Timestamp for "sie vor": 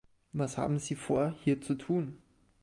0.79-1.35